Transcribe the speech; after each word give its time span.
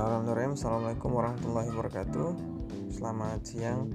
Bismillahirrahmanirrahim. 0.00 0.56
Assalamualaikum 0.56 1.10
warahmatullahi 1.12 1.68
wabarakatuh. 1.76 2.28
Selamat 2.88 3.40
siang 3.44 3.92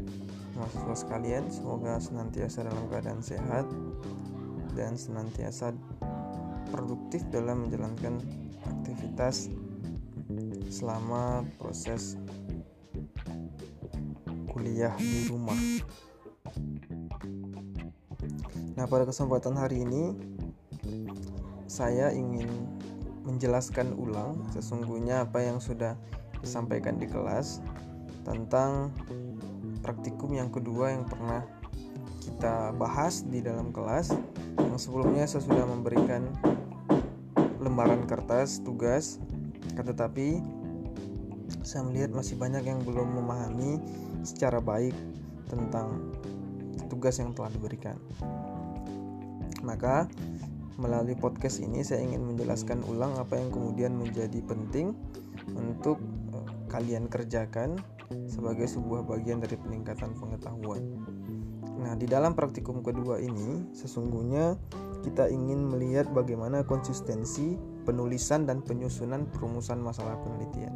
mahasiswa 0.53 0.95
sekalian. 1.01 1.49
Semoga 1.49 1.97
senantiasa 1.97 2.61
dalam 2.61 2.85
keadaan 2.93 3.25
sehat 3.25 3.65
Dan 4.77 5.01
senantiasa 5.01 5.73
produktif 6.69 7.25
dalam 7.33 7.65
menjalankan 7.65 8.21
aktivitas 8.69 9.49
Selama 10.69 11.41
proses 11.57 12.21
kuliah 14.53 14.93
di 15.01 15.25
rumah. 15.25 15.57
Nah 18.77 18.85
pada 18.85 19.09
kesempatan 19.09 19.57
hari 19.57 19.81
ini 19.81 20.13
Saya 21.65 22.13
ingin 22.13 22.74
menjelaskan 23.25 23.97
ulang 23.97 24.37
sesungguhnya 24.53 25.25
apa 25.25 25.41
yang 25.41 25.57
sudah 25.57 25.97
disampaikan 26.39 27.01
di 27.01 27.09
kelas 27.09 27.59
tentang 28.21 28.93
praktikum 29.81 30.33
yang 30.33 30.49
kedua 30.49 30.93
yang 30.93 31.05
pernah 31.05 31.45
kita 32.25 32.73
bahas 32.77 33.21
di 33.25 33.41
dalam 33.41 33.69
kelas. 33.69 34.13
Yang 34.57 34.89
sebelumnya 34.89 35.29
saya 35.29 35.45
sudah 35.45 35.65
memberikan 35.69 36.25
lembaran 37.61 38.09
kertas 38.09 38.61
tugas. 38.65 39.21
Tetapi 39.77 40.41
saya 41.61 41.85
melihat 41.85 42.13
masih 42.13 42.37
banyak 42.37 42.65
yang 42.65 42.81
belum 42.81 43.21
memahami 43.21 43.77
secara 44.25 44.57
baik 44.57 44.93
tentang 45.45 46.13
tugas 46.89 47.21
yang 47.21 47.33
telah 47.37 47.53
diberikan. 47.53 47.97
Maka 49.61 50.09
Melalui 50.75 51.15
podcast 51.15 51.63
ini 51.63 51.87
saya 51.87 52.03
ingin 52.03 52.27
menjelaskan 52.27 52.83
ulang 52.91 53.15
apa 53.15 53.39
yang 53.39 53.47
kemudian 53.47 53.95
menjadi 53.95 54.43
penting 54.43 54.91
untuk 55.55 56.03
eh, 56.35 56.47
kalian 56.67 57.07
kerjakan 57.07 57.79
sebagai 58.27 58.67
sebuah 58.67 59.07
bagian 59.07 59.39
dari 59.39 59.55
peningkatan 59.55 60.13
pengetahuan. 60.19 60.83
Nah, 61.79 61.93
di 61.95 62.05
dalam 62.09 62.35
praktikum 62.35 62.83
kedua 62.83 63.21
ini 63.23 63.71
sesungguhnya 63.71 64.59
kita 65.05 65.29
ingin 65.29 65.69
melihat 65.69 66.09
bagaimana 66.11 66.65
konsistensi 66.65 67.55
penulisan 67.85 68.49
dan 68.49 68.65
penyusunan 68.65 69.29
perumusan 69.29 69.79
masalah 69.79 70.17
penelitian. 70.21 70.73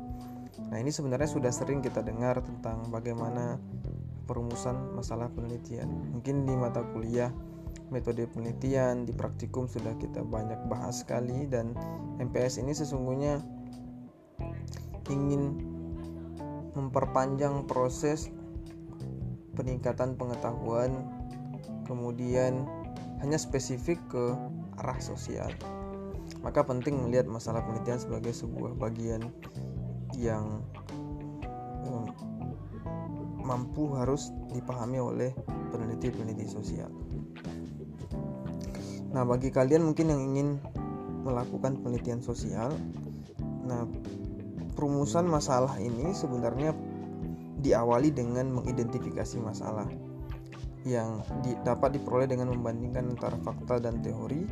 Nah, 0.69 0.77
ini 0.77 0.93
sebenarnya 0.93 1.25
sudah 1.25 1.49
sering 1.49 1.81
kita 1.81 2.05
dengar 2.05 2.45
tentang 2.45 2.85
bagaimana 2.93 3.57
perumusan 4.29 4.93
masalah 4.93 5.33
penelitian. 5.33 5.89
Mungkin 6.13 6.45
di 6.45 6.53
mata 6.53 6.85
kuliah 6.93 7.33
metode 7.89 8.29
penelitian 8.29 9.05
di 9.05 9.13
praktikum 9.13 9.65
sudah 9.65 9.93
kita 9.97 10.21
banyak 10.21 10.57
bahas 10.69 11.01
sekali 11.01 11.49
dan 11.49 11.73
MPS 12.21 12.61
ini 12.61 12.73
sesungguhnya 12.73 13.41
ingin 15.09 15.57
memperpanjang 16.77 17.65
proses 17.65 18.29
peningkatan 19.57 20.15
pengetahuan 20.15 20.93
kemudian 21.89 22.69
hanya 23.19 23.35
spesifik 23.41 23.97
ke 24.07 24.37
arah 24.79 25.01
sosial 25.01 25.49
maka 26.45 26.63
penting 26.63 26.95
melihat 27.03 27.27
masalah 27.27 27.65
penelitian 27.65 27.99
sebagai 27.99 28.31
sebuah 28.31 28.77
bagian 28.79 29.27
yang 30.15 30.63
um, 31.83 32.07
mampu 33.43 33.91
harus 33.97 34.29
dipahami 34.53 35.01
oleh 35.01 35.31
peneliti-peneliti 35.73 36.45
sosial. 36.45 36.91
Nah, 39.09 39.25
bagi 39.25 39.49
kalian 39.49 39.89
mungkin 39.89 40.13
yang 40.13 40.21
ingin 40.21 40.49
melakukan 41.25 41.81
penelitian 41.81 42.21
sosial, 42.23 42.71
nah 43.65 43.83
perumusan 44.77 45.27
masalah 45.27 45.75
ini 45.81 46.15
sebenarnya 46.15 46.71
diawali 47.59 48.15
dengan 48.15 48.55
mengidentifikasi 48.55 49.37
masalah 49.43 49.85
yang 50.87 51.19
di, 51.43 51.51
dapat 51.67 51.99
diperoleh 51.99 52.23
dengan 52.23 52.55
membandingkan 52.55 53.11
antara 53.11 53.35
fakta 53.43 53.83
dan 53.83 53.99
teori 53.99 54.47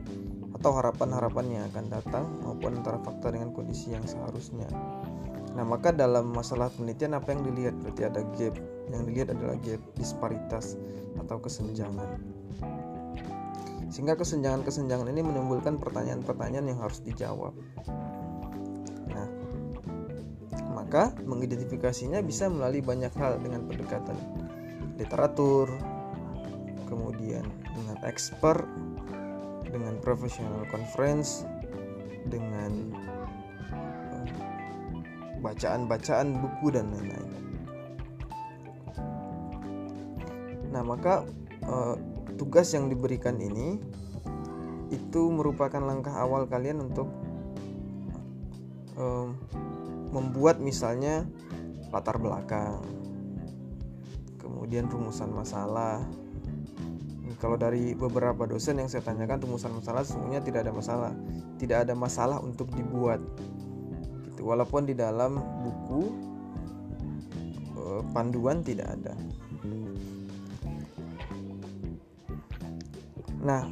atau 0.59 0.75
harapan-harapan 0.75 1.45
yang 1.47 1.63
akan 1.71 1.85
datang 1.87 2.25
maupun 2.43 2.75
antara 2.75 2.99
fakta 2.99 3.31
dengan 3.31 3.55
kondisi 3.55 3.95
yang 3.95 4.03
seharusnya. 4.03 4.67
Nah, 5.55 5.63
maka 5.65 5.95
dalam 5.95 6.35
masalah 6.35 6.69
penelitian 6.75 7.17
apa 7.17 7.33
yang 7.33 7.41
dilihat 7.47 7.73
berarti 7.81 8.01
ada 8.05 8.21
gap. 8.35 8.53
Yang 8.93 9.01
dilihat 9.09 9.29
adalah 9.33 9.55
gap 9.63 9.81
disparitas 9.97 10.75
atau 11.17 11.41
kesenjangan. 11.41 12.19
Sehingga 13.87 14.19
kesenjangan-kesenjangan 14.19 15.07
ini 15.11 15.21
menimbulkan 15.23 15.79
pertanyaan-pertanyaan 15.79 16.67
yang 16.67 16.79
harus 16.83 16.99
dijawab. 17.03 17.55
Nah, 19.11 19.27
maka 20.75 21.15
mengidentifikasinya 21.23 22.19
bisa 22.23 22.51
melalui 22.51 22.83
banyak 22.83 23.11
hal 23.15 23.39
dengan 23.39 23.63
pendekatan 23.65 24.17
literatur, 24.99 25.71
kemudian 26.89 27.47
dengan 27.75 27.97
expert, 28.03 28.65
dengan 29.67 29.99
professional 30.03 30.67
conference, 30.67 31.47
dengan 32.27 32.91
eh, 33.71 34.27
bacaan-bacaan 35.39 36.27
buku 36.43 36.67
dan 36.75 36.91
lain-lain. 36.91 37.27
Nah, 40.67 40.83
maka 40.83 41.23
uh, 41.63 41.95
tugas 42.47 42.71
yang 42.71 42.87
diberikan 42.87 43.35
ini 43.43 43.75
itu 44.87 45.21
merupakan 45.27 45.83
langkah 45.83 46.15
awal 46.15 46.47
kalian 46.47 46.79
untuk 46.79 47.11
um, 48.95 49.35
membuat 50.15 50.63
misalnya 50.63 51.27
latar 51.91 52.15
belakang, 52.15 52.79
kemudian 54.39 54.87
rumusan 54.87 55.27
masalah. 55.35 56.07
Kalau 57.43 57.59
dari 57.59 57.91
beberapa 57.91 58.47
dosen 58.47 58.79
yang 58.79 58.87
saya 58.87 59.03
tanyakan 59.03 59.43
rumusan 59.43 59.83
masalah 59.83 60.07
sesungguhnya 60.07 60.39
tidak 60.39 60.63
ada 60.63 60.71
masalah, 60.71 61.11
tidak 61.59 61.83
ada 61.83 61.99
masalah 61.99 62.39
untuk 62.39 62.71
dibuat. 62.71 63.19
Gitu. 64.23 64.47
Walaupun 64.47 64.87
di 64.87 64.95
dalam 64.95 65.35
buku 65.67 66.15
uh, 67.75 68.01
panduan 68.15 68.63
tidak 68.63 68.95
ada. 68.95 69.19
Nah, 73.41 73.69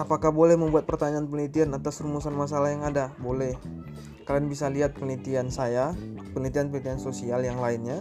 apakah 0.00 0.32
boleh 0.32 0.56
membuat 0.56 0.88
pertanyaan 0.88 1.28
penelitian 1.28 1.76
atas 1.76 2.00
rumusan 2.00 2.32
masalah 2.32 2.72
yang 2.72 2.84
ada? 2.84 3.12
Boleh. 3.20 3.56
Kalian 4.24 4.48
bisa 4.48 4.70
lihat 4.72 4.96
penelitian 4.96 5.52
saya, 5.52 5.92
penelitian-penelitian 6.32 7.02
sosial 7.02 7.44
yang 7.44 7.60
lainnya. 7.60 8.00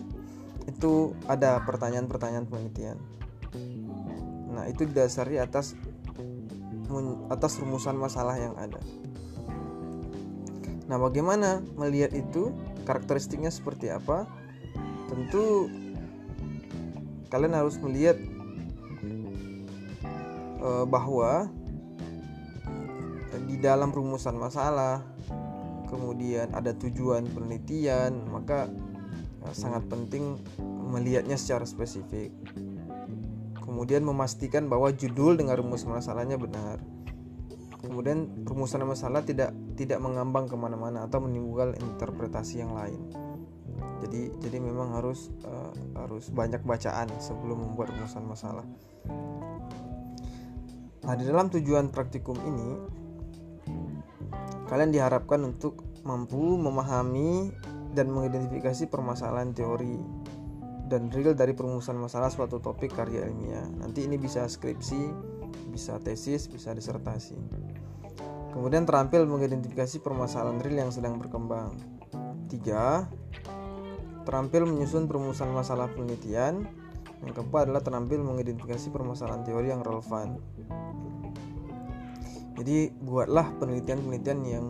Itu 0.70 1.18
ada 1.28 1.60
pertanyaan-pertanyaan 1.68 2.48
penelitian. 2.48 2.98
Nah, 4.52 4.68
itu 4.70 4.88
didasari 4.88 5.42
atas 5.42 5.76
atas 7.32 7.56
rumusan 7.64 7.96
masalah 7.96 8.36
yang 8.36 8.56
ada. 8.60 8.80
Nah, 10.92 11.00
bagaimana 11.00 11.64
melihat 11.80 12.12
itu? 12.12 12.52
Karakteristiknya 12.84 13.48
seperti 13.48 13.88
apa? 13.88 14.28
Tentu 15.08 15.72
kalian 17.32 17.56
harus 17.56 17.80
melihat 17.80 18.20
uh, 20.62 20.86
bahwa 20.86 21.50
di 23.50 23.58
dalam 23.60 23.92
rumusan 23.92 24.38
masalah 24.38 25.04
kemudian 25.92 26.54
ada 26.56 26.72
tujuan 26.72 27.28
penelitian 27.28 28.24
maka 28.32 28.70
uh, 29.44 29.54
sangat 29.54 29.84
penting 29.92 30.40
melihatnya 30.92 31.36
secara 31.36 31.68
spesifik. 31.68 32.32
Kemudian 33.60 34.04
memastikan 34.04 34.68
bahwa 34.68 34.92
judul 34.92 35.40
dengan 35.40 35.56
rumus 35.56 35.88
masalahnya 35.88 36.36
benar. 36.36 36.84
Kemudian 37.80 38.46
rumusan 38.46 38.84
masalah 38.84 39.24
tidak 39.24 39.56
tidak 39.80 39.98
mengambang 40.04 40.46
ke 40.46 40.54
mana-mana 40.60 41.08
atau 41.08 41.24
menimbulkan 41.24 41.80
interpretasi 41.80 42.62
yang 42.62 42.76
lain. 42.76 43.00
Jadi 44.04 44.28
jadi 44.44 44.58
memang 44.60 44.92
harus 45.00 45.32
uh, 45.48 45.72
harus 45.98 46.30
banyak 46.30 46.62
bacaan 46.68 47.08
sebelum 47.24 47.64
membuat 47.64 47.96
rumusan 47.96 48.28
masalah 48.28 48.68
Nah, 51.02 51.18
di 51.18 51.26
dalam 51.26 51.50
tujuan 51.50 51.90
praktikum 51.90 52.38
ini, 52.46 52.70
kalian 54.70 54.94
diharapkan 54.94 55.42
untuk 55.42 55.82
mampu 56.06 56.58
memahami 56.62 57.50
dan 57.98 58.14
mengidentifikasi 58.14 58.88
permasalahan 58.88 59.52
teori 59.52 59.98
dan 60.92 61.08
real 61.10 61.34
dari 61.34 61.56
perumusan 61.56 61.98
masalah 61.98 62.30
suatu 62.30 62.62
topik 62.62 62.94
karya 62.94 63.26
ilmiah. 63.26 63.66
Nanti 63.80 64.06
ini 64.06 64.20
bisa 64.20 64.46
skripsi, 64.46 65.02
bisa 65.72 65.98
tesis, 66.04 66.46
bisa 66.52 66.76
disertasi. 66.76 67.40
Kemudian 68.52 68.84
terampil 68.84 69.24
mengidentifikasi 69.24 70.04
permasalahan 70.04 70.60
real 70.60 70.86
yang 70.88 70.92
sedang 70.92 71.16
berkembang. 71.16 71.80
Tiga, 72.52 73.08
terampil 74.28 74.68
menyusun 74.68 75.08
perumusan 75.08 75.50
masalah 75.56 75.88
penelitian 75.90 76.68
yang 77.22 77.34
keempat 77.38 77.70
adalah 77.70 77.82
terampil 77.86 78.26
mengidentifikasi 78.26 78.90
permasalahan 78.90 79.46
teori 79.46 79.68
yang 79.70 79.86
relevan. 79.86 80.42
Jadi 82.58 82.94
buatlah 83.02 83.58
penelitian-penelitian 83.58 84.40
yang 84.46 84.66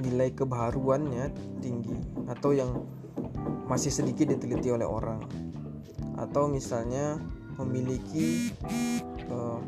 nilai 0.00 0.32
kebaruannya 0.32 1.32
tinggi 1.60 1.96
atau 2.28 2.52
yang 2.52 2.84
masih 3.68 3.92
sedikit 3.92 4.28
diteliti 4.28 4.72
oleh 4.72 4.86
orang 4.86 5.20
atau 6.16 6.48
misalnya 6.48 7.20
memiliki 7.60 8.52
uh, 9.28 9.60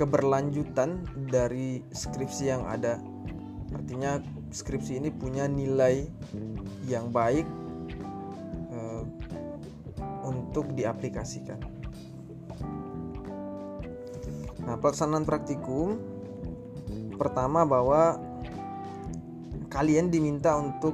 keberlanjutan 0.00 1.04
dari 1.28 1.84
skripsi 1.92 2.44
yang 2.48 2.64
ada 2.64 3.00
artinya 3.72 4.20
skripsi 4.52 5.00
ini 5.00 5.08
punya 5.12 5.48
nilai 5.48 6.04
yang 6.88 7.12
baik 7.12 7.44
untuk 10.52 10.68
diaplikasikan 10.76 11.56
nah 14.62 14.76
pelaksanaan 14.76 15.24
praktikum 15.24 15.96
pertama 17.16 17.64
bahwa 17.64 18.20
kalian 19.72 20.12
diminta 20.12 20.52
untuk 20.60 20.92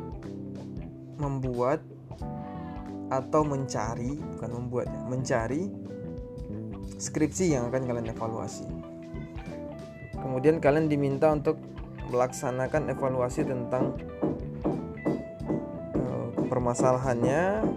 membuat 1.19 1.83
atau 3.09 3.43
mencari 3.43 4.15
bukan 4.37 4.51
membuat 4.55 4.87
ya, 4.87 5.03
mencari 5.09 5.63
skripsi 6.99 7.55
yang 7.57 7.71
akan 7.71 7.89
kalian 7.89 8.11
evaluasi. 8.11 8.67
Kemudian 10.19 10.59
kalian 10.59 10.91
diminta 10.91 11.31
untuk 11.31 11.57
melaksanakan 12.11 12.91
evaluasi 12.91 13.47
tentang 13.47 13.95
uh, 15.95 16.29
permasalahannya 16.49 17.68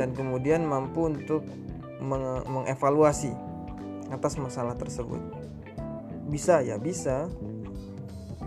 dan 0.00 0.16
kemudian 0.16 0.64
mampu 0.64 1.12
untuk 1.12 1.44
meng 2.00 2.40
mengevaluasi 2.48 3.36
atas 4.08 4.40
masalah 4.40 4.72
tersebut. 4.80 5.20
Bisa 6.32 6.64
ya, 6.64 6.80
bisa 6.80 7.28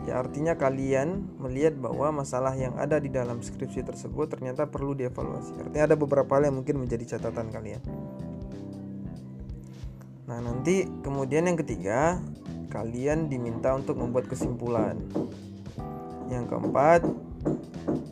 Ya 0.03 0.19
artinya 0.19 0.59
kalian 0.59 1.39
melihat 1.39 1.79
bahwa 1.79 2.23
masalah 2.23 2.51
yang 2.59 2.75
ada 2.75 2.99
di 2.99 3.07
dalam 3.07 3.39
skripsi 3.39 3.87
tersebut 3.87 4.35
ternyata 4.35 4.67
perlu 4.67 4.91
dievaluasi. 4.91 5.55
Artinya 5.63 5.83
ada 5.87 5.95
beberapa 5.95 6.27
hal 6.35 6.51
yang 6.51 6.59
mungkin 6.59 6.83
menjadi 6.83 7.15
catatan 7.15 7.47
kalian. 7.55 7.79
Nah, 10.27 10.39
nanti 10.43 10.83
kemudian 11.07 11.47
yang 11.47 11.55
ketiga, 11.55 12.19
kalian 12.67 13.31
diminta 13.31 13.71
untuk 13.71 13.95
membuat 13.95 14.27
kesimpulan. 14.27 14.99
Yang 16.27 16.51
keempat, 16.51 17.07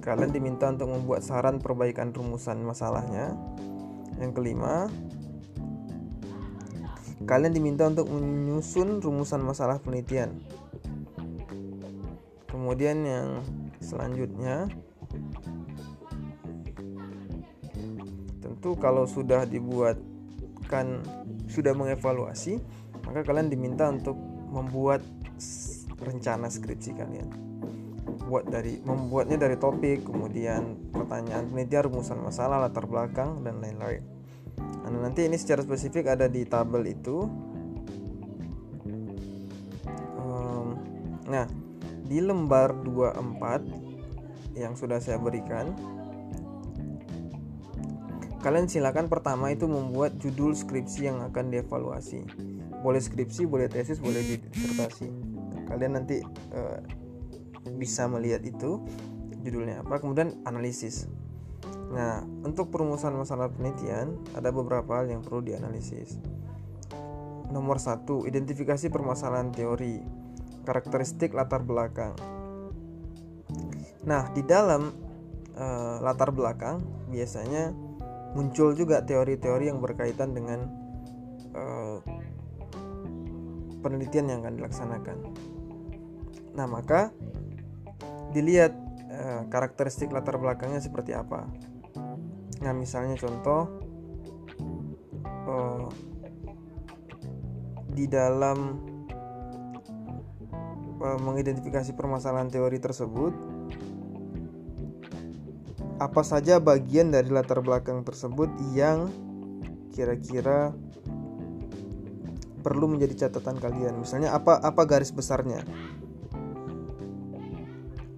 kalian 0.01 0.31
diminta 0.33 0.69
untuk 0.72 0.89
membuat 0.92 1.22
saran 1.22 1.62
perbaikan 1.62 2.12
rumusan 2.12 2.63
masalahnya. 2.63 3.36
Yang 4.22 4.31
kelima, 4.38 4.92
kalian 7.25 7.54
diminta 7.54 7.86
untuk 7.86 8.10
menyusun 8.10 9.01
rumusan 9.01 9.42
masalah 9.45 9.78
penelitian 9.78 10.42
kemudian 12.50 13.06
yang 13.06 13.28
selanjutnya 13.80 14.69
tentu 18.42 18.75
kalau 18.78 19.06
sudah 19.06 19.45
dibuatkan 19.45 21.01
sudah 21.48 21.74
mengevaluasi 21.78 22.60
maka 23.06 23.24
kalian 23.25 23.50
diminta 23.50 23.89
untuk 23.89 24.18
membuat 24.51 25.06
rencana 26.01 26.50
skripsi 26.50 26.92
kalian 26.98 27.50
buat 28.31 28.48
dari 28.48 28.80
membuatnya 28.80 29.36
dari 29.36 29.60
topik 29.60 30.07
kemudian 30.07 30.88
pertanyaan 30.95 31.51
penelitian 31.51 31.92
rumusan 31.92 32.24
masalah 32.24 32.63
latar 32.63 32.88
belakang 32.88 33.44
dan 33.44 33.60
lain-lain. 33.60 34.00
Nah, 34.88 35.04
nanti 35.04 35.28
ini 35.28 35.36
secara 35.36 35.60
spesifik 35.68 36.16
ada 36.16 36.31
di 36.31 36.48
tabel 36.48 36.95
itu. 36.95 37.28
Um, 40.16 40.80
nah 41.28 41.44
di 42.07 42.24
lembar 42.24 42.72
24 42.88 44.56
yang 44.56 44.80
sudah 44.80 45.04
saya 45.04 45.19
berikan 45.19 45.75
kalian 48.39 48.72
silakan 48.72 49.12
pertama 49.12 49.51
itu 49.51 49.68
membuat 49.68 50.16
judul 50.24 50.56
skripsi 50.56 51.12
yang 51.12 51.19
akan 51.19 51.51
dievaluasi. 51.51 52.24
Boleh 52.80 53.04
skripsi 53.04 53.44
boleh 53.44 53.68
tesis 53.68 54.00
boleh 54.00 54.24
disertasi. 54.24 55.12
Kalian 55.68 56.00
nanti 56.00 56.24
uh, 56.56 57.00
bisa 57.78 58.10
melihat 58.10 58.42
itu 58.46 58.81
judulnya 59.42 59.81
apa 59.81 60.02
kemudian 60.02 60.42
analisis 60.46 61.10
nah 61.92 62.24
untuk 62.46 62.72
perumusan 62.72 63.13
masalah 63.13 63.52
penelitian 63.52 64.16
ada 64.34 64.50
beberapa 64.50 65.02
hal 65.02 65.12
yang 65.12 65.22
perlu 65.22 65.44
dianalisis 65.44 66.18
nomor 67.52 67.78
satu 67.78 68.24
identifikasi 68.24 68.88
permasalahan 68.88 69.52
teori 69.52 70.00
karakteristik 70.63 71.36
latar 71.36 71.62
belakang. 71.62 72.16
Nah, 74.07 74.31
di 74.34 74.42
dalam 74.42 74.90
uh, 75.54 75.96
latar 76.02 76.34
belakang 76.34 76.81
biasanya 77.12 77.75
muncul 78.34 78.74
juga 78.74 79.04
teori-teori 79.04 79.68
yang 79.68 79.84
berkaitan 79.84 80.31
dengan 80.31 80.60
uh, 81.54 82.00
penelitian 83.84 84.31
yang 84.31 84.40
akan 84.48 84.56
dilaksanakan. 84.57 85.18
Nah, 86.56 86.66
maka 86.66 87.12
dilihat 88.31 88.74
uh, 89.12 89.44
karakteristik 89.51 90.12
latar 90.12 90.39
belakangnya 90.39 90.80
seperti 90.80 91.16
apa. 91.16 91.48
Nah, 92.62 92.74
misalnya 92.74 93.19
contoh 93.19 93.68
uh, 95.48 95.88
di 97.92 98.07
dalam 98.07 98.88
mengidentifikasi 101.01 101.98
permasalahan 101.98 102.54
teori 102.54 102.78
tersebut 102.78 103.33
apa 105.98 106.22
saja 106.25 106.57
bagian 106.57 107.10
dari 107.10 107.30
latar 107.30 107.62
belakang 107.62 108.01
tersebut 108.06 108.50
yang 108.74 109.10
kira-kira 109.94 110.74
perlu 112.62 112.89
menjadi 112.89 113.25
catatan 113.28 113.57
kalian 113.57 113.98
misalnya 113.98 114.33
apa 114.33 114.62
apa 114.62 114.81
garis 114.86 115.10
besarnya 115.10 115.66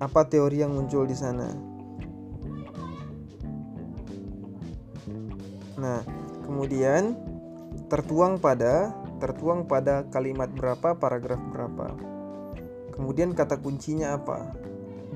apa 0.04 0.28
teori 0.28 0.60
yang 0.60 0.76
muncul 0.76 1.08
di 1.08 1.16
sana 1.16 1.48
nah 5.80 6.04
kemudian 6.44 7.16
tertuang 7.88 8.40
pada 8.40 8.92
tertuang 9.24 9.64
pada 9.64 10.04
kalimat 10.12 10.52
berapa 10.52 10.96
paragraf 11.00 11.40
berapa 11.52 12.14
Kemudian 12.94 13.34
kata 13.34 13.58
kuncinya 13.58 14.22
apa? 14.22 14.54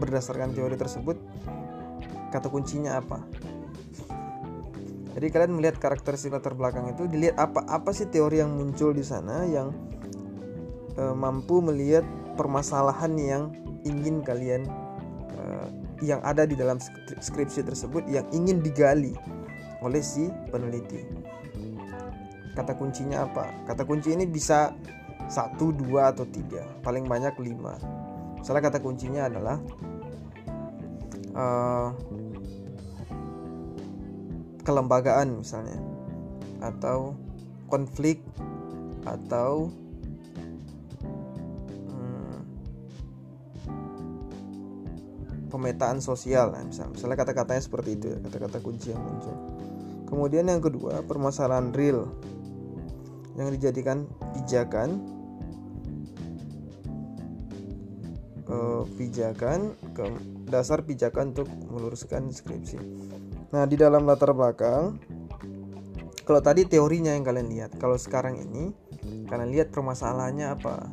Berdasarkan 0.01 0.58
teori 0.58 0.74
tersebut, 0.74 1.17
kata 2.34 2.50
kuncinya 2.50 2.98
apa? 2.98 3.22
Jadi 5.13 5.27
kalian 5.34 5.53
melihat 5.58 5.82
karakteristik 5.82 6.34
latar 6.34 6.58
belakang 6.58 6.89
itu, 6.94 7.06
dilihat 7.10 7.38
apa 7.38 7.65
apa 7.70 7.89
sih 7.94 8.10
teori 8.10 8.41
yang 8.41 8.53
muncul 8.53 8.94
di 8.94 9.01
sana 9.01 9.46
yang 9.50 9.74
e, 10.94 11.03
mampu 11.13 11.58
melihat 11.62 12.06
permasalahan 12.38 13.13
yang 13.17 13.44
ingin 13.86 14.25
kalian 14.25 14.65
e, 15.34 15.41
yang 16.05 16.22
ada 16.25 16.46
di 16.46 16.53
dalam 16.53 16.81
skripsi 17.22 17.65
tersebut 17.65 18.05
yang 18.10 18.25
ingin 18.34 18.62
digali 18.62 19.13
oleh 19.81 20.01
si 20.01 20.29
peneliti. 20.50 21.05
Kata 22.57 22.74
kuncinya 22.74 23.29
apa? 23.29 23.53
Kata 23.69 23.86
kunci 23.86 24.17
ini 24.17 24.25
bisa 24.25 24.74
satu 25.27 25.75
dua 25.75 26.15
atau 26.15 26.24
tiga 26.24 26.63
paling 26.81 27.03
banyak 27.05 27.36
lima 27.43 27.75
salah 28.41 28.63
kata 28.63 28.79
kuncinya 28.79 29.27
adalah 29.27 29.60
uh, 31.36 31.91
kelembagaan 34.63 35.43
misalnya 35.43 35.79
atau 36.63 37.15
konflik 37.67 38.24
atau 39.03 39.72
pemetaan 45.58 45.98
sosial 45.98 46.54
nah, 46.54 46.62
misalnya, 46.62 46.94
misalnya 46.94 47.18
kata-katanya 47.18 47.62
seperti 47.66 47.90
itu 47.98 48.06
ya, 48.14 48.18
kata-kata 48.22 48.58
kunci 48.62 48.94
yang 48.94 49.02
muncul 49.02 49.36
kemudian 50.06 50.46
yang 50.46 50.62
kedua 50.62 51.02
permasalahan 51.02 51.74
real 51.74 52.06
yang 53.38 53.50
dijadikan 53.50 54.06
pijakan 54.38 55.02
uh, 58.50 58.84
pijakan 58.98 59.74
ke 59.94 60.06
dasar 60.48 60.82
pijakan 60.82 61.36
untuk 61.36 61.52
meluruskan 61.68 62.32
skripsi. 62.32 62.80
Nah, 63.52 63.68
di 63.68 63.76
dalam 63.76 64.08
latar 64.08 64.32
belakang 64.32 64.98
kalau 66.28 66.44
tadi 66.44 66.68
teorinya 66.68 67.16
yang 67.16 67.24
kalian 67.24 67.48
lihat, 67.48 67.72
kalau 67.80 67.96
sekarang 67.96 68.36
ini 68.36 68.76
kalian 69.32 69.48
lihat 69.48 69.72
permasalahannya 69.72 70.60
apa? 70.60 70.92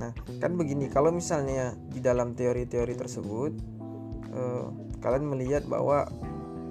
Nah, 0.00 0.16
kan 0.40 0.56
begini, 0.56 0.88
kalau 0.88 1.12
misalnya 1.12 1.76
di 1.92 2.00
dalam 2.00 2.32
teori-teori 2.32 2.96
tersebut 2.96 3.52
uh, 4.32 4.72
kalian 5.04 5.28
melihat 5.28 5.68
bahwa 5.68 6.08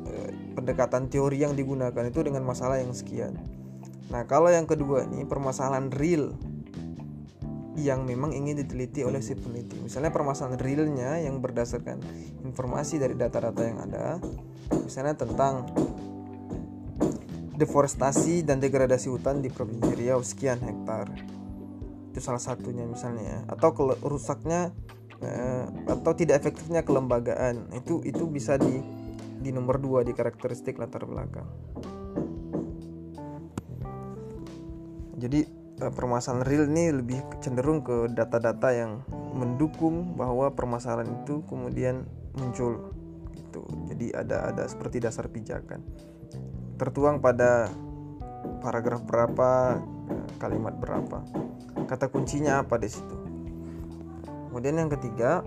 uh, 0.09 0.29
pendekatan 0.57 1.13
teori 1.13 1.45
yang 1.45 1.53
digunakan 1.53 2.01
itu 2.01 2.25
dengan 2.25 2.41
masalah 2.41 2.81
yang 2.81 2.89
sekian. 2.89 3.37
Nah, 4.09 4.25
kalau 4.25 4.49
yang 4.49 4.65
kedua 4.65 5.05
ini 5.05 5.29
permasalahan 5.29 5.93
real 5.93 6.33
yang 7.79 8.03
memang 8.03 8.35
ingin 8.35 8.59
diteliti 8.59 9.05
oleh 9.05 9.23
si 9.23 9.37
peneliti. 9.37 9.79
Misalnya 9.79 10.11
permasalahan 10.11 10.59
realnya 10.59 11.21
yang 11.21 11.39
berdasarkan 11.39 12.01
informasi 12.43 12.99
dari 12.99 13.15
data-data 13.15 13.61
yang 13.63 13.79
ada, 13.79 14.19
misalnya 14.73 15.15
tentang 15.15 15.69
deforestasi 17.55 18.43
dan 18.43 18.59
degradasi 18.59 19.07
hutan 19.11 19.39
di 19.43 19.51
Provinsi 19.51 19.91
Riau 19.95 20.19
sekian 20.23 20.59
hektar. 20.59 21.38
Itu 22.19 22.35
salah 22.35 22.43
satunya 22.43 22.83
misalnya, 22.83 23.47
atau 23.47 23.71
rusaknya 24.03 24.75
eh, 25.23 25.63
atau 25.87 26.11
tidak 26.11 26.43
efektifnya 26.43 26.83
kelembagaan. 26.83 27.71
Itu 27.71 28.03
itu 28.03 28.27
bisa 28.27 28.59
di 28.59 28.83
di 29.39 29.55
nomor 29.55 29.79
dua 29.79 30.03
di 30.03 30.11
karakteristik 30.11 30.75
latar 30.83 31.07
belakang. 31.07 31.47
Jadi 35.15 35.47
uh, 35.79 35.91
permasalahan 35.95 36.43
real 36.43 36.67
ini 36.67 36.91
lebih 36.91 37.19
cenderung 37.39 37.83
ke 37.83 38.11
data-data 38.11 38.71
yang 38.75 39.03
mendukung 39.31 40.19
bahwa 40.19 40.51
permasalahan 40.51 41.23
itu 41.23 41.39
kemudian 41.47 42.03
muncul 42.35 42.91
gitu. 43.31 43.63
Jadi 43.95 44.11
ada 44.11 44.51
ada 44.51 44.67
seperti 44.67 44.99
dasar 44.99 45.31
pijakan. 45.31 45.79
Tertuang 46.75 47.23
pada 47.23 47.71
paragraf 48.59 49.03
berapa, 49.03 49.79
eh, 50.11 50.27
kalimat 50.39 50.75
berapa. 50.79 51.23
Kata 51.85 52.11
kuncinya 52.11 52.63
apa 52.63 52.75
di 52.81 52.89
situ. 52.89 53.15
Kemudian 54.49 54.81
yang 54.81 54.89
ketiga, 54.89 55.45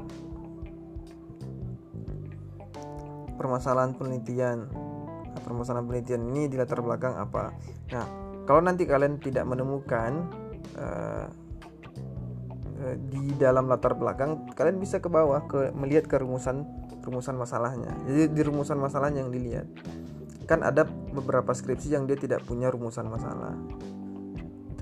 permasalahan 3.35 3.93
penelitian. 3.99 4.71
Nah, 5.33 5.41
permasalahan 5.43 5.85
penelitian 5.89 6.23
ini 6.31 6.47
di 6.47 6.57
latar 6.57 6.81
belakang 6.81 7.19
apa? 7.19 7.51
Nah, 7.91 8.07
kalau 8.47 8.63
nanti 8.63 8.87
kalian 8.87 9.19
tidak 9.19 9.43
menemukan 9.49 10.31
uh, 10.79 11.27
di 12.83 13.31
dalam 13.39 13.71
latar 13.71 13.95
belakang 13.95 14.51
kalian 14.59 14.83
bisa 14.83 14.99
ke 14.99 15.07
bawah 15.07 15.47
ke 15.47 15.71
melihat 15.79 16.11
ke 16.11 16.19
rumusan 16.19 16.67
rumusan 17.07 17.39
masalahnya 17.39 17.95
jadi 18.11 18.27
di 18.31 18.43
rumusan 18.43 18.79
masalah 18.79 19.15
yang 19.15 19.31
dilihat 19.31 19.71
kan 20.51 20.67
ada 20.67 20.83
beberapa 21.15 21.55
skripsi 21.55 21.95
yang 21.95 22.11
dia 22.11 22.19
tidak 22.19 22.43
punya 22.43 22.75
rumusan 22.75 23.07
masalah 23.07 23.55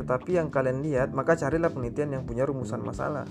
tetapi 0.01 0.41
yang 0.41 0.49
kalian 0.49 0.81
lihat 0.81 1.13
maka 1.13 1.37
carilah 1.37 1.69
penelitian 1.69 2.17
yang 2.17 2.25
punya 2.25 2.49
rumusan 2.49 2.81
masalah. 2.81 3.29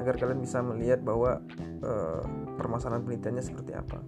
Agar 0.00 0.16
kalian 0.16 0.40
bisa 0.40 0.64
melihat 0.64 1.04
bahwa 1.04 1.44
uh, 1.84 2.24
permasalahan 2.56 3.04
penelitiannya 3.04 3.44
seperti 3.44 3.76
apa. 3.76 4.00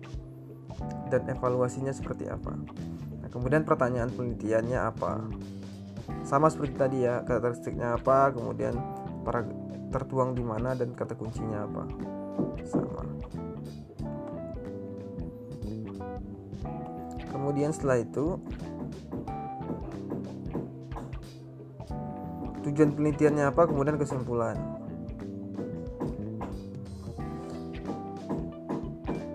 Dan 1.12 1.28
evaluasinya 1.28 1.92
seperti 1.92 2.32
apa. 2.32 2.56
Kemudian 3.28 3.68
pertanyaan 3.68 4.08
penelitiannya 4.08 4.80
apa? 4.80 5.20
Sama 6.24 6.48
seperti 6.48 6.74
tadi 6.80 6.98
ya 7.04 7.20
karakteristiknya 7.28 8.00
apa 8.00 8.32
kemudian 8.32 8.72
para 9.20 9.44
tertuang 9.92 10.32
di 10.32 10.40
mana 10.40 10.72
dan 10.72 10.96
kata 10.96 11.12
kuncinya 11.12 11.68
apa. 11.68 11.84
Sama. 12.64 13.04
Kemudian 17.28 17.76
setelah 17.76 18.00
itu 18.00 18.40
tujuan 22.62 22.94
penelitiannya 22.94 23.50
apa 23.50 23.66
kemudian 23.66 23.98
kesimpulan. 23.98 24.54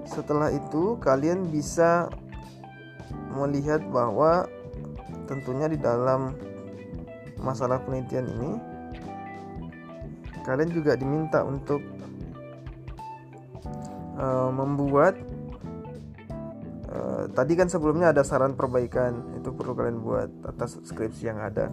Setelah 0.08 0.50
itu 0.50 0.98
kalian 0.98 1.52
bisa 1.54 2.10
melihat 3.38 3.86
bahwa 3.94 4.50
tentunya 5.30 5.70
di 5.70 5.78
dalam 5.78 6.34
masalah 7.38 7.78
penelitian 7.86 8.26
ini 8.26 8.52
kalian 10.42 10.72
juga 10.74 10.96
diminta 10.98 11.44
untuk 11.44 11.84
uh, 14.18 14.50
membuat 14.50 15.20
uh, 16.90 17.30
tadi 17.36 17.54
kan 17.54 17.70
sebelumnya 17.70 18.16
ada 18.16 18.24
saran 18.26 18.56
perbaikan 18.56 19.22
itu 19.38 19.54
perlu 19.54 19.76
kalian 19.76 20.00
buat 20.02 20.32
atas 20.48 20.82
skripsi 20.88 21.30
yang 21.30 21.44
ada 21.44 21.70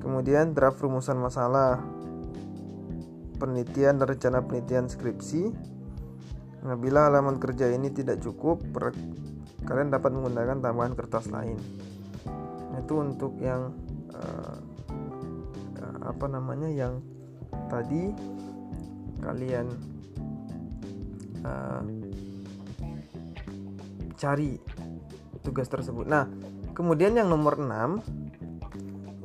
kemudian 0.00 0.52
draft 0.56 0.80
rumusan 0.80 1.18
masalah 1.18 1.82
penelitian 3.36 4.00
dan 4.00 4.06
rencana 4.08 4.40
penelitian 4.44 4.86
skripsi. 4.88 5.52
Bila 6.66 7.06
halaman 7.06 7.38
kerja 7.38 7.70
ini 7.70 7.94
tidak 7.94 8.18
cukup, 8.24 8.58
kalian 9.68 9.94
dapat 9.94 10.10
menggunakan 10.10 10.58
tambahan 10.58 10.98
kertas 10.98 11.30
lain. 11.30 11.54
Itu 12.74 12.98
untuk 12.98 13.38
yang 13.38 13.70
uh, 14.10 14.56
apa 16.06 16.26
namanya 16.26 16.70
yang 16.70 17.02
tadi 17.70 18.10
kalian 19.22 19.66
uh, 21.46 21.82
cari 24.18 24.58
tugas 25.42 25.70
tersebut. 25.70 26.06
Nah 26.06 26.26
kemudian 26.74 27.14
yang 27.14 27.30
nomor 27.30 27.58
6 27.58 28.25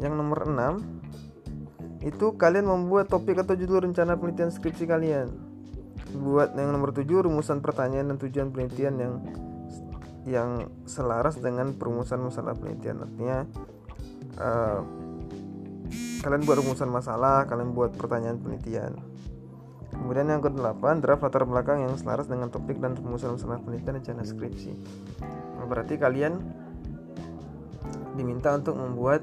yang 0.01 0.17
nomor 0.17 0.49
6 0.49 2.01
itu 2.01 2.33
kalian 2.33 2.65
membuat 2.65 3.13
topik 3.13 3.37
atau 3.45 3.53
judul 3.53 3.85
rencana 3.85 4.17
penelitian 4.17 4.49
skripsi 4.49 4.89
kalian. 4.89 5.29
Buat 6.17 6.57
yang 6.57 6.73
nomor 6.73 6.91
7 6.91 7.05
rumusan 7.05 7.61
pertanyaan 7.61 8.09
dan 8.09 8.17
tujuan 8.17 8.49
penelitian 8.49 8.95
yang 8.97 9.13
yang 10.25 10.49
selaras 10.89 11.37
dengan 11.37 11.77
perumusan 11.77 12.21
masalah 12.25 12.57
penelitian. 12.57 13.05
Artinya 13.05 13.37
uh, 14.41 14.79
kalian 16.25 16.41
buat 16.45 16.57
rumusan 16.61 16.89
masalah 16.89 17.45
kalian 17.45 17.77
buat 17.77 17.93
pertanyaan 17.93 18.41
penelitian. 18.41 18.97
Kemudian 19.91 20.33
yang 20.33 20.41
kedelapan 20.41 20.97
draft 21.03 21.21
latar 21.21 21.45
belakang 21.45 21.85
yang 21.85 21.93
selaras 21.99 22.25
dengan 22.25 22.49
topik 22.49 22.81
dan 22.81 22.97
perumusan 22.97 23.37
masalah 23.37 23.61
penelitian 23.61 24.01
rencana 24.01 24.25
skripsi. 24.25 24.73
Berarti 25.69 26.01
kalian 26.01 26.41
diminta 28.17 28.55
untuk 28.57 28.75
membuat 28.79 29.21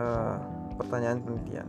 uh, 0.00 0.40
pertanyaan 0.80 1.20
penelitian 1.20 1.68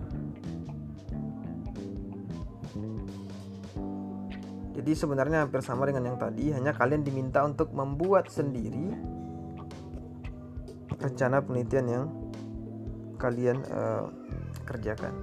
Jadi 4.71 4.97
sebenarnya 4.97 5.45
hampir 5.45 5.61
sama 5.61 5.85
dengan 5.85 6.09
yang 6.09 6.17
tadi, 6.17 6.49
hanya 6.55 6.73
kalian 6.73 7.05
diminta 7.05 7.45
untuk 7.45 7.69
membuat 7.69 8.33
sendiri 8.33 8.89
rencana 10.97 11.43
penelitian 11.43 11.85
yang 11.85 12.05
kalian 13.21 13.61
uh, 13.69 14.09
kerjakan. 14.65 15.13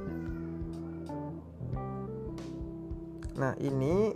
Nah, 3.35 3.59
ini 3.59 4.15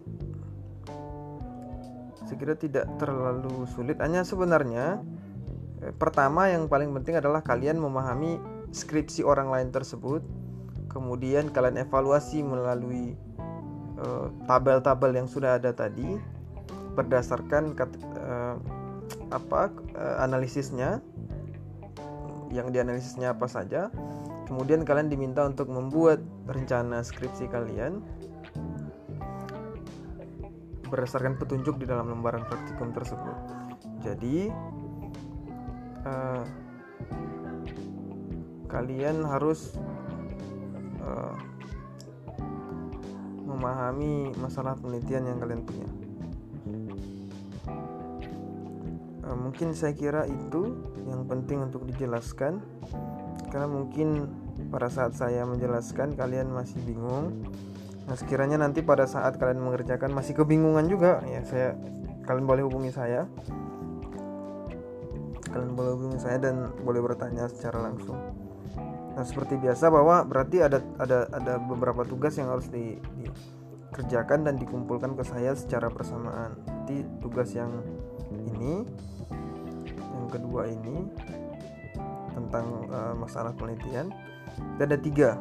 sekira 2.30 2.54
tidak 2.54 2.86
terlalu 3.02 3.66
sulit. 3.70 3.98
Hanya 3.98 4.22
sebenarnya 4.26 5.02
eh, 5.82 5.94
pertama 5.94 6.50
yang 6.50 6.70
paling 6.70 6.90
penting 6.90 7.18
adalah 7.18 7.42
kalian 7.42 7.82
memahami 7.82 8.38
skripsi 8.72 9.22
orang 9.22 9.52
lain 9.52 9.68
tersebut. 9.70 10.24
Kemudian 10.88 11.48
kalian 11.48 11.80
evaluasi 11.80 12.44
melalui 12.44 13.16
Eh, 14.02 14.26
tabel-tabel 14.50 15.14
uh, 15.14 15.16
yang 15.22 15.28
sudah 15.30 15.60
ada 15.62 15.70
tadi 15.70 16.18
berdasarkan 16.98 17.76
uh, 18.18 18.56
apa 19.30 19.70
uh, 19.94 20.16
analisisnya. 20.24 20.98
Yang 22.50 22.68
dianalisisnya 22.72 23.32
apa 23.32 23.46
saja. 23.48 23.88
Kemudian 24.50 24.84
kalian 24.84 25.08
diminta 25.08 25.46
untuk 25.46 25.70
membuat 25.72 26.20
rencana 26.44 27.00
skripsi 27.00 27.48
kalian 27.48 28.04
berdasarkan 30.92 31.40
petunjuk 31.40 31.80
di 31.80 31.88
dalam 31.88 32.12
lembaran 32.12 32.44
praktikum 32.44 32.92
tersebut. 32.92 33.36
Jadi 34.04 34.52
kalian 38.72 39.28
harus 39.28 39.76
uh, 41.04 41.36
memahami 43.44 44.32
masalah 44.40 44.72
penelitian 44.80 45.28
yang 45.28 45.38
kalian 45.38 45.60
punya. 45.60 45.88
Uh, 49.22 49.36
mungkin 49.36 49.76
saya 49.76 49.92
kira 49.92 50.24
itu 50.24 50.72
yang 51.04 51.28
penting 51.28 51.68
untuk 51.68 51.84
dijelaskan, 51.84 52.64
karena 53.52 53.68
mungkin 53.68 54.32
pada 54.72 54.88
saat 54.88 55.12
saya 55.12 55.44
menjelaskan 55.44 56.16
kalian 56.16 56.48
masih 56.48 56.80
bingung. 56.88 57.44
Nah, 58.08 58.16
sekiranya 58.18 58.58
nanti 58.58 58.82
pada 58.82 59.06
saat 59.06 59.38
kalian 59.38 59.62
mengerjakan 59.62 60.10
masih 60.10 60.34
kebingungan 60.34 60.88
juga, 60.88 61.20
ya 61.28 61.44
saya 61.44 61.76
kalian 62.24 62.48
boleh 62.48 62.64
hubungi 62.66 62.90
saya. 62.90 63.28
Kalian 65.52 65.76
boleh 65.76 65.92
hubungi 65.92 66.18
saya 66.18 66.40
dan 66.40 66.72
boleh 66.80 67.04
bertanya 67.04 67.44
secara 67.52 67.84
langsung. 67.84 68.16
Nah 69.12 69.24
seperti 69.28 69.60
biasa 69.60 69.92
bahwa 69.92 70.24
berarti 70.24 70.64
ada 70.64 70.80
ada 70.96 71.28
ada 71.32 71.60
beberapa 71.60 72.00
tugas 72.08 72.36
yang 72.40 72.48
harus 72.48 72.72
di, 72.72 72.96
dikerjakan 73.20 74.48
dan 74.48 74.56
dikumpulkan 74.56 75.12
ke 75.12 75.24
saya 75.24 75.52
secara 75.52 75.92
bersamaan. 75.92 76.56
Jadi 76.64 77.04
tugas 77.20 77.52
yang 77.52 77.84
ini, 78.32 78.88
yang 80.00 80.28
kedua 80.32 80.64
ini 80.72 81.04
tentang 82.32 82.88
uh, 82.88 83.12
masalah 83.12 83.52
penelitian, 83.52 84.08
dan 84.80 84.86
ada 84.88 85.00
tiga. 85.00 85.36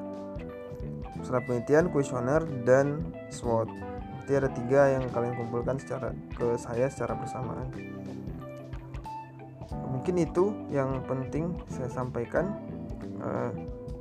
peserta 1.21 1.39
penelitian, 1.45 1.85
kuesioner, 1.93 2.41
dan 2.65 3.13
SWOT. 3.29 3.69
Jadi 4.25 4.33
ada 4.41 4.49
tiga 4.49 4.81
yang 4.89 5.05
kalian 5.13 5.37
kumpulkan 5.37 5.77
secara 5.77 6.17
ke 6.33 6.57
saya 6.57 6.89
secara 6.89 7.13
bersamaan. 7.13 7.69
Mungkin 9.91 10.17
itu 10.17 10.49
yang 10.73 11.05
penting 11.05 11.53
saya 11.69 11.93
sampaikan. 11.93 12.57
Uh, 13.21 13.53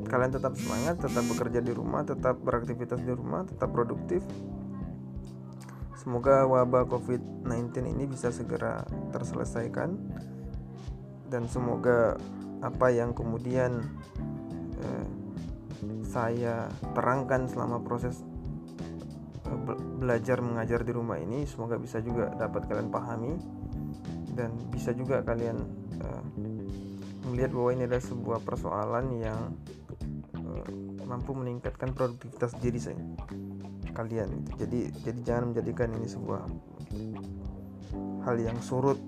kalian 0.09 0.33
tetap 0.33 0.57
semangat, 0.57 0.97
tetap 0.97 1.25
bekerja 1.29 1.61
di 1.61 1.73
rumah, 1.77 2.07
tetap 2.07 2.41
beraktivitas 2.41 3.05
di 3.05 3.12
rumah, 3.12 3.45
tetap 3.45 3.69
produktif. 3.69 4.25
Semoga 6.00 6.49
wabah 6.49 6.89
COVID-19 6.89 7.85
ini 7.85 8.09
bisa 8.09 8.33
segera 8.33 8.81
terselesaikan 9.12 10.00
dan 11.29 11.45
semoga 11.45 12.17
apa 12.61 12.89
yang 12.89 13.12
kemudian 13.12 13.85
eh, 14.81 15.07
saya 16.05 16.69
terangkan 16.97 17.47
selama 17.49 17.85
proses 17.85 18.21
eh, 19.45 19.59
belajar 20.00 20.41
mengajar 20.41 20.81
di 20.83 20.93
rumah 20.93 21.17
ini 21.21 21.45
semoga 21.45 21.77
bisa 21.77 22.00
juga 22.00 22.33
dapat 22.33 22.65
kalian 22.69 22.89
pahami 22.89 23.33
dan 24.35 24.57
bisa 24.73 24.97
juga 24.97 25.21
kalian 25.21 25.57
eh, 26.00 26.23
melihat 27.31 27.55
bahwa 27.55 27.71
ini 27.73 27.83
adalah 27.87 28.05
sebuah 28.05 28.39
persoalan 28.43 29.05
yang 29.23 29.41
eh, 30.35 30.71
mampu 31.07 31.33
meningkatkan 31.35 31.95
produktivitas 31.95 32.55
diri 32.59 32.81
saya 32.83 33.01
kalian 33.91 34.47
jadi 34.55 34.93
jadi 35.03 35.21
jangan 35.27 35.45
menjadikan 35.55 35.91
ini 35.95 36.07
sebuah 36.07 36.43
hal 38.23 38.37
yang 38.39 38.59
surut 38.63 39.01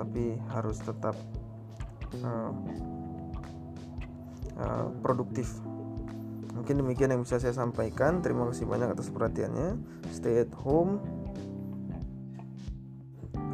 tapi 0.00 0.32
harus 0.48 0.80
tetap 0.80 1.12
uh, 2.24 2.52
uh, 4.56 4.86
produktif. 5.04 5.60
Mungkin 6.56 6.80
demikian 6.82 7.12
yang 7.12 7.22
bisa 7.22 7.36
saya 7.36 7.52
sampaikan. 7.52 8.24
Terima 8.24 8.48
kasih 8.48 8.64
banyak 8.64 8.96
atas 8.96 9.12
perhatiannya. 9.12 9.76
Stay 10.08 10.40
at 10.40 10.52
home 10.64 10.98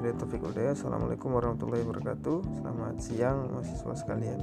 Bila 0.07 0.23
Taufik 0.23 0.47
Assalamualaikum 0.55 1.35
warahmatullahi 1.35 1.83
wabarakatuh. 1.83 2.63
Selamat 2.63 2.95
siang 3.03 3.51
mahasiswa 3.51 3.91
sekalian 3.99 4.39